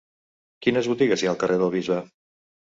[0.67, 2.03] Quines botigues hi ha al carrer del Bisbe?